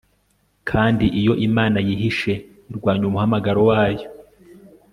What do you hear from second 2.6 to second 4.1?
irwanya umuhamagaro wayo